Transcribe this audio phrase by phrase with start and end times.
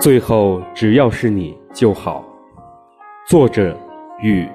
[0.00, 2.24] 最后只要是你就好。
[3.28, 3.76] 作者：
[4.20, 4.48] 雨。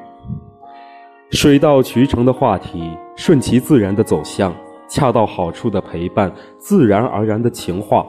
[1.31, 4.53] 水到渠成的话题，顺其自然的走向，
[4.89, 8.05] 恰到好处的陪伴，自然而然的情话。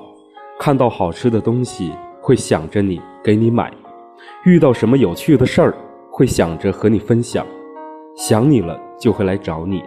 [0.58, 3.70] 看到好吃的东西，会想着你，给你买；
[4.44, 5.74] 遇到什么有趣的事儿，
[6.10, 7.46] 会想着和你分享。
[8.16, 9.84] 想你了，就会来找你。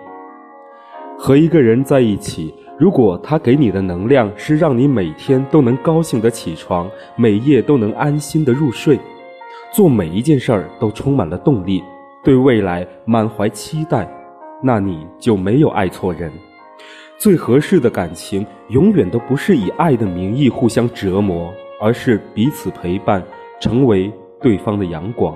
[1.17, 2.55] 和一个人在一起。
[2.83, 8.99] 如果他给你的能量是让你每天都能高兴的起床，每夜都能安心的入睡，
[9.71, 11.81] 做每一件事儿都充满了动力，
[12.25, 14.05] 对未来满怀期待，
[14.61, 16.29] 那你就没有爱错人。
[17.17, 23.23] 最合适的感情永远都不是以爱的名义互相折磨，而是彼此陪伴，
[23.61, 25.33] 成为对方的阳光。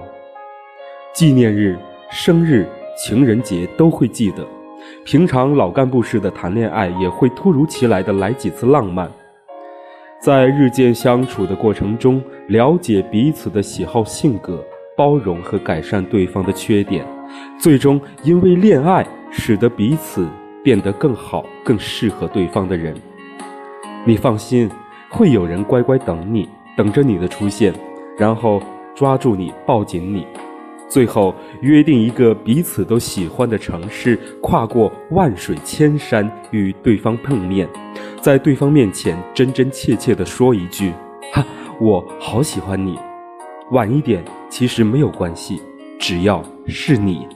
[1.14, 1.80] 纪念日、
[2.12, 4.46] 生日、情人节都会记得。
[5.06, 9.10] 平常老干部似的谈恋爱，也会突如其来的来几次浪漫。
[10.20, 14.64] 在日渐相处的过程中，了解彼此的喜好、性格，
[14.98, 17.06] 包容和改善对方的缺点，
[17.60, 20.28] 最终因为恋爱，使得彼此
[20.64, 22.96] 变得更好、更适合对方的人。
[24.06, 24.70] 你放心，
[25.10, 27.74] 会有人乖乖等你，等着你的出现，
[28.18, 28.62] 然后
[28.96, 30.26] 抓住你，抱紧你。
[30.90, 37.68] 最后约定一个彼此都喜欢的城市，跨过万水千山与对方碰面，
[38.22, 40.94] 在对方面前真真切切地说一句
[41.34, 41.46] ：“哈，
[41.80, 42.98] 我好喜欢你。”
[43.72, 45.62] 晚一点其实没有关系，
[46.00, 47.28] 只要是你。